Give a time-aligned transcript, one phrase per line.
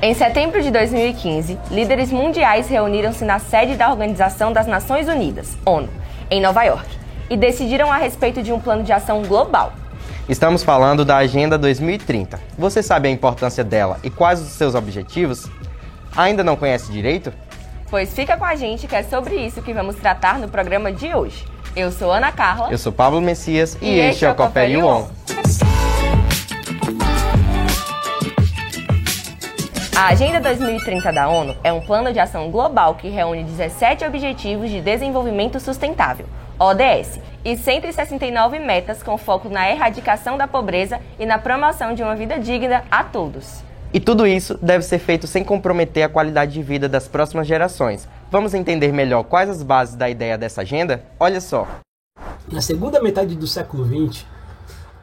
[0.00, 5.88] Em setembro de 2015, líderes mundiais reuniram-se na sede da Organização das Nações Unidas, ONU,
[6.30, 6.86] em Nova York,
[7.28, 9.72] e decidiram a respeito de um plano de ação global.
[10.28, 12.38] Estamos falando da Agenda 2030.
[12.56, 15.48] Você sabe a importância dela e quais os seus objetivos?
[16.16, 17.32] Ainda não conhece direito?
[17.90, 21.12] Pois fica com a gente que é sobre isso que vamos tratar no programa de
[21.12, 21.44] hoje.
[21.74, 22.68] Eu sou Ana Carla.
[22.70, 25.08] Eu sou Pablo Messias e, e este é o Copé On.
[29.98, 34.70] A Agenda 2030 da ONU é um plano de ação global que reúne 17 Objetivos
[34.70, 36.24] de Desenvolvimento Sustentável,
[36.56, 42.14] ODS, e 169 metas com foco na erradicação da pobreza e na promoção de uma
[42.14, 43.64] vida digna a todos.
[43.92, 48.08] E tudo isso deve ser feito sem comprometer a qualidade de vida das próximas gerações.
[48.30, 51.02] Vamos entender melhor quais as bases da ideia dessa agenda?
[51.18, 51.66] Olha só.
[52.52, 54.24] Na segunda metade do século XX,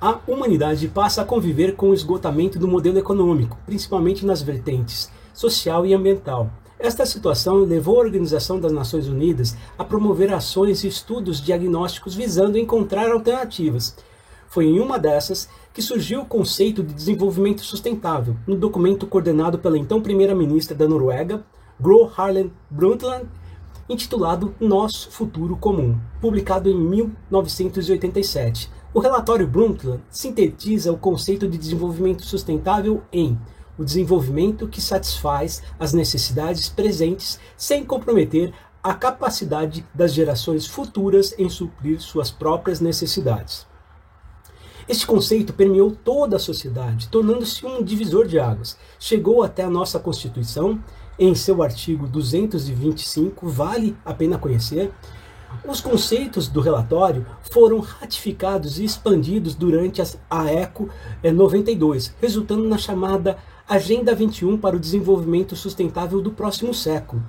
[0.00, 5.84] a humanidade passa a conviver com o esgotamento do modelo econômico, principalmente nas vertentes social
[5.84, 6.50] e ambiental.
[6.78, 12.56] Esta situação levou a Organização das Nações Unidas a promover ações e estudos diagnósticos visando
[12.56, 13.94] encontrar alternativas.
[14.48, 19.78] Foi em uma dessas que surgiu o conceito de desenvolvimento sustentável, no documento coordenado pela
[19.78, 21.44] então primeira-ministra da Noruega,
[21.78, 23.26] Gro Harlem Brundtland,
[23.88, 28.79] intitulado Nosso Futuro Comum, publicado em 1987.
[28.92, 33.38] O relatório Brundtland sintetiza o conceito de desenvolvimento sustentável em
[33.78, 38.52] o desenvolvimento que satisfaz as necessidades presentes sem comprometer
[38.82, 43.64] a capacidade das gerações futuras em suprir suas próprias necessidades.
[44.88, 48.76] Este conceito permeou toda a sociedade, tornando-se um divisor de águas.
[48.98, 50.82] Chegou até a nossa Constituição,
[51.16, 54.92] em seu artigo 225, vale a pena conhecer,
[55.66, 60.88] os conceitos do relatório foram ratificados e expandidos durante a ECO
[61.22, 67.22] 92, eh, resultando na chamada Agenda 21 para o Desenvolvimento Sustentável do Próximo Século.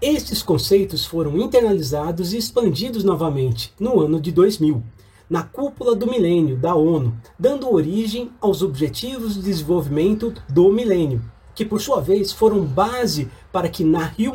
[0.00, 4.82] Estes conceitos foram internalizados e expandidos novamente no ano de 2000,
[5.28, 11.22] na cúpula do milênio da ONU, dando origem aos Objetivos de Desenvolvimento do Milênio,
[11.54, 14.34] que por sua vez foram base para que na Rio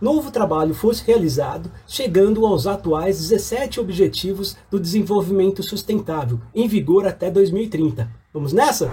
[0.00, 7.30] novo trabalho fosse realizado, chegando aos atuais 17 Objetivos do Desenvolvimento Sustentável, em vigor até
[7.30, 8.08] 2030.
[8.32, 8.90] Vamos nessa?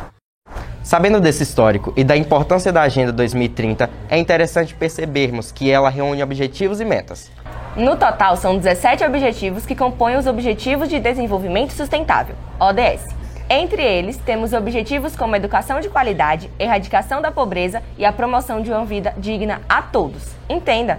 [0.84, 6.24] Sabendo desse histórico e da importância da Agenda 2030, é interessante percebermos que ela reúne
[6.24, 7.32] objetivos e metas.
[7.76, 13.21] No total, são 17 objetivos que compõem os Objetivos de Desenvolvimento Sustentável, ODS
[13.52, 18.72] entre eles, temos objetivos como educação de qualidade, erradicação da pobreza e a promoção de
[18.72, 20.34] uma vida digna a todos.
[20.50, 20.98] Entenda!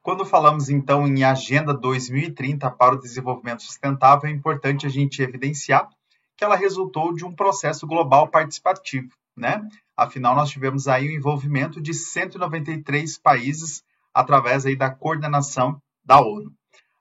[0.00, 5.88] Quando falamos então em Agenda 2030 para o Desenvolvimento Sustentável, é importante a gente evidenciar
[6.36, 9.68] que ela resultou de um processo global participativo, né?
[9.96, 13.82] Afinal, nós tivemos aí o envolvimento de 193 países
[14.14, 16.52] através aí da coordenação da ONU.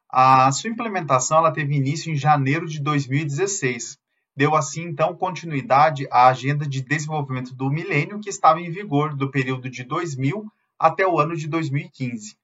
[0.10, 3.98] A sua implementação ela teve início em janeiro de 2016.
[4.36, 9.30] Deu assim, então, continuidade à Agenda de Desenvolvimento do Milênio, que estava em vigor do
[9.30, 10.46] período de 2000
[10.80, 12.38] até o ano de 2015.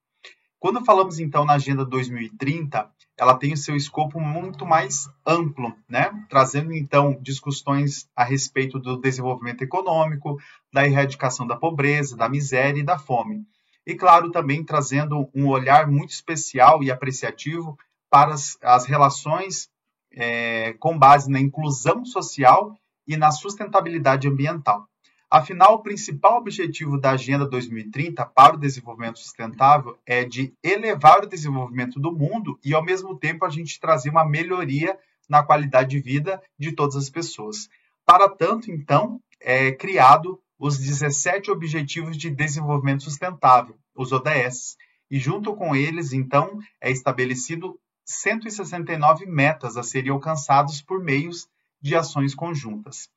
[0.60, 6.12] Quando falamos, então, na Agenda 2030, ela tem o seu escopo muito mais amplo, né?
[6.30, 10.38] trazendo, então, discussões a respeito do desenvolvimento econômico,
[10.72, 13.46] da erradicação da pobreza, da miséria e da fome
[13.86, 17.78] e, claro, também trazendo um olhar muito especial e apreciativo
[18.10, 19.70] para as, as relações
[20.16, 22.78] é, com base na inclusão social
[23.08, 24.88] e na sustentabilidade ambiental.
[25.30, 31.28] Afinal, o principal objetivo da Agenda 2030 para o desenvolvimento sustentável é de elevar o
[31.28, 34.96] desenvolvimento do mundo e, ao mesmo tempo, a gente trazer uma melhoria
[35.28, 37.68] na qualidade de vida de todas as pessoas.
[38.06, 44.78] Para tanto, então, é criado os 17 Objetivos de Desenvolvimento Sustentável, os ODS,
[45.10, 51.48] e junto com eles, então, é estabelecido 169 metas a serem alcançadas por meios
[51.82, 53.10] de ações conjuntas.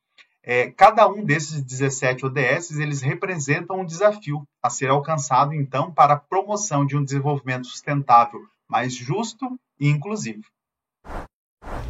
[0.43, 6.13] É, cada um desses 17 ODS, eles representam um desafio a ser alcançado, então, para
[6.13, 10.43] a promoção de um desenvolvimento sustentável mais justo e inclusivo.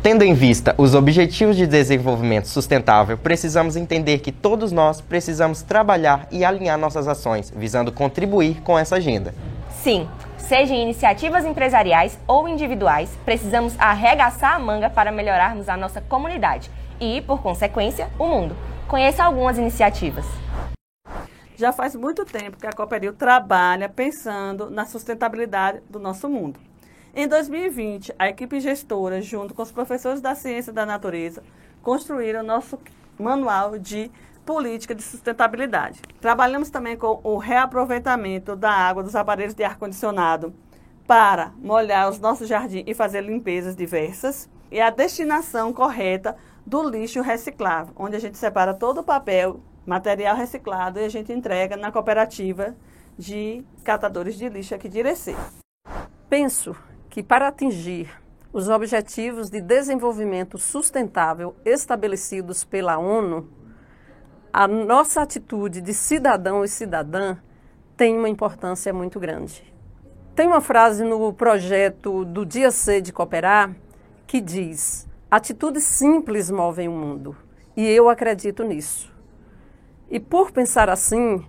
[0.07, 6.29] Tendo em vista os Objetivos de Desenvolvimento Sustentável, precisamos entender que todos nós precisamos trabalhar
[6.31, 9.35] e alinhar nossas ações, visando contribuir com essa agenda.
[9.83, 10.07] Sim,
[10.37, 16.71] seja em iniciativas empresariais ou individuais, precisamos arregaçar a manga para melhorarmos a nossa comunidade
[17.01, 18.55] e, por consequência, o mundo.
[18.87, 20.25] Conheça algumas iniciativas.
[21.57, 26.66] Já faz muito tempo que a Cooperil trabalha pensando na sustentabilidade do nosso mundo.
[27.19, 31.41] Em 2020, a equipe gestora, junto com os professores da ciência da natureza,
[31.81, 32.77] construíram nosso
[33.17, 34.11] manual de
[34.45, 35.99] política de sustentabilidade.
[36.21, 40.53] Trabalhamos também com o reaproveitamento da água dos aparelhos de ar-condicionado
[41.07, 46.37] para molhar os nossos jardins e fazer limpezas diversas e a destinação correta
[46.67, 51.33] do lixo reciclável, onde a gente separa todo o papel, material reciclado e a gente
[51.33, 52.75] entrega na cooperativa
[53.17, 55.35] de catadores de lixo aqui de Irecê.
[56.29, 56.75] Penso
[57.17, 58.11] que para atingir
[58.53, 63.49] os Objetivos de Desenvolvimento Sustentável estabelecidos pela ONU,
[64.53, 67.37] a nossa atitude de cidadão e cidadã
[67.95, 69.63] tem uma importância muito grande.
[70.35, 73.75] Tem uma frase no projeto do Dia C de Cooperar
[74.27, 77.35] que diz: Atitudes simples movem o mundo.
[77.75, 79.11] E eu acredito nisso.
[80.07, 81.43] E por pensar assim,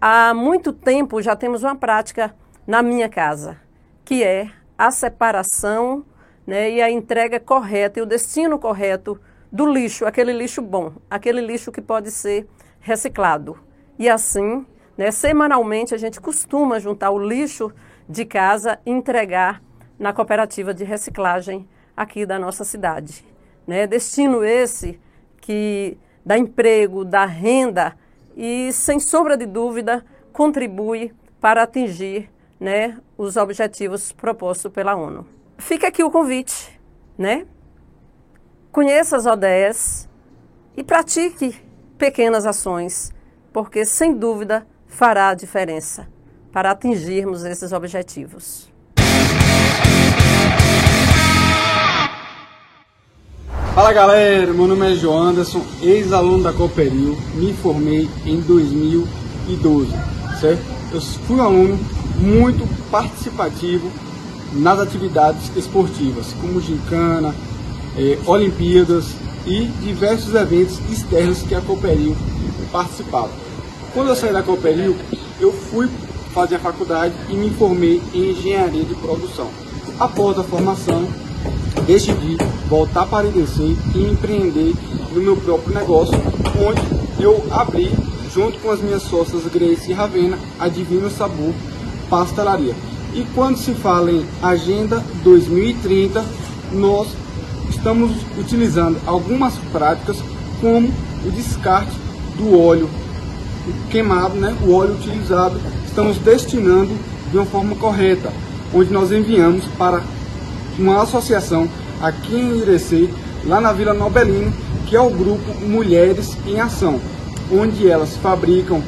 [0.00, 2.32] há muito tempo já temos uma prática
[2.64, 3.60] na minha casa,
[4.04, 6.04] que é a separação
[6.46, 9.20] né, e a entrega correta e o destino correto
[9.50, 12.46] do lixo, aquele lixo bom, aquele lixo que pode ser
[12.78, 13.58] reciclado.
[13.98, 14.64] E assim,
[14.96, 17.72] né, semanalmente, a gente costuma juntar o lixo
[18.08, 19.60] de casa e entregar
[19.98, 23.24] na cooperativa de reciclagem aqui da nossa cidade.
[23.66, 23.86] Né?
[23.86, 25.00] Destino esse
[25.40, 27.96] que dá emprego, dá renda
[28.36, 35.26] e, sem sombra de dúvida, contribui para atingir né, os objetivos propostos pela ONU.
[35.58, 36.80] Fica aqui o convite,
[37.16, 37.46] né?
[38.70, 40.08] Conheça as ODS
[40.76, 41.54] e pratique
[41.96, 43.12] pequenas ações,
[43.52, 46.08] porque sem dúvida fará a diferença
[46.52, 48.68] para atingirmos esses objetivos.
[53.74, 59.92] Fala galera, meu nome é João Anderson, ex-aluno da Cooperil, me formei em 2012,
[60.40, 60.62] certo?
[60.92, 61.78] Eu fui aluno
[62.18, 63.90] muito participativo
[64.52, 67.34] nas atividades esportivas, como gincana,
[67.96, 69.14] eh, Olimpíadas
[69.46, 72.16] e diversos eventos externos que a Cooperil
[72.72, 73.30] participava.
[73.92, 74.96] Quando eu saí da Cooperil,
[75.40, 75.88] eu fui
[76.32, 79.48] fazer a faculdade e me formei em engenharia de produção.
[79.98, 81.08] Após a formação,
[81.86, 82.36] decidi
[82.68, 84.74] voltar para IDC e empreender
[85.12, 86.14] no meu próprio negócio,
[86.60, 87.90] onde eu abri,
[88.32, 91.54] junto com as minhas sócias Grace e Ravena, a Divino Sabor
[92.08, 92.74] Pastelaria.
[93.14, 96.24] E quando se fala em Agenda 2030,
[96.72, 97.08] nós
[97.68, 100.18] estamos utilizando algumas práticas
[100.60, 100.88] como
[101.24, 101.96] o descarte
[102.36, 102.88] do óleo
[103.90, 106.94] queimado, né, o óleo utilizado, estamos destinando
[107.30, 108.32] de uma forma correta,
[108.72, 110.02] onde nós enviamos para
[110.78, 111.68] uma associação
[112.00, 113.08] aqui em Irecê,
[113.44, 114.52] lá na Vila Nobelino,
[114.86, 117.00] que é o grupo Mulheres em Ação,
[117.52, 118.82] onde elas fabricam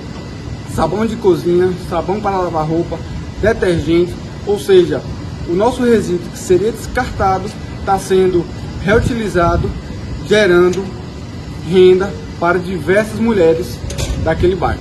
[0.81, 2.99] sabão de cozinha, sabão para lavar roupa,
[3.43, 4.15] detergente,
[4.47, 5.03] ou seja,
[5.47, 8.47] o nosso resíduo que seria descartado está sendo
[8.83, 9.71] reutilizado,
[10.27, 10.83] gerando
[11.71, 12.11] renda
[12.41, 13.79] para diversas mulheres
[14.25, 14.81] daquele bairro.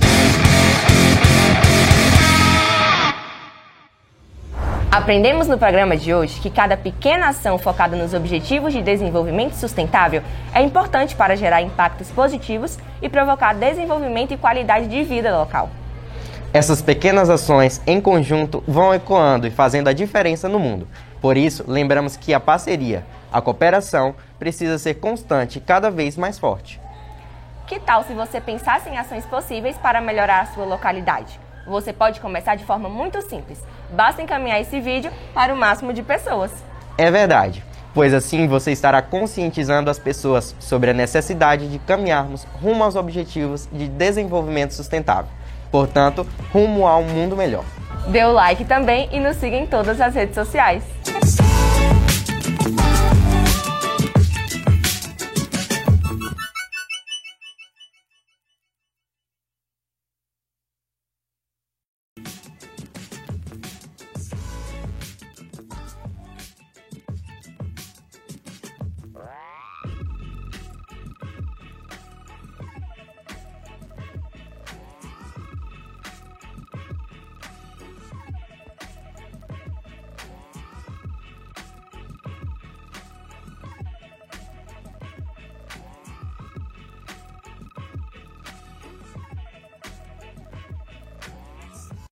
[4.90, 10.22] Aprendemos no programa de hoje que cada pequena ação focada nos Objetivos de Desenvolvimento Sustentável
[10.54, 15.70] é importante para gerar impactos positivos e provocar desenvolvimento e qualidade de vida local.
[16.52, 20.88] Essas pequenas ações em conjunto vão ecoando e fazendo a diferença no mundo.
[21.22, 26.40] Por isso, lembramos que a parceria, a cooperação, precisa ser constante e cada vez mais
[26.40, 26.82] forte.
[27.68, 31.40] Que tal se você pensasse em ações possíveis para melhorar a sua localidade?
[31.68, 33.60] Você pode começar de forma muito simples.
[33.92, 36.52] Basta encaminhar esse vídeo para o máximo de pessoas.
[36.98, 37.64] É verdade,
[37.94, 43.70] pois assim você estará conscientizando as pessoas sobre a necessidade de caminharmos rumo aos objetivos
[43.72, 45.39] de desenvolvimento sustentável.
[45.72, 47.64] Portanto, rumo a um mundo melhor.
[48.08, 50.84] Dê o like também e nos siga em todas as redes sociais.